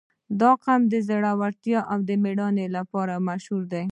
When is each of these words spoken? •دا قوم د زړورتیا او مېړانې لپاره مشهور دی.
•دا 0.41 0.51
قوم 0.63 0.81
د 0.91 0.93
زړورتیا 1.07 1.79
او 1.91 1.97
مېړانې 2.23 2.65
لپاره 2.77 3.13
مشهور 3.27 3.63
دی. 3.73 3.83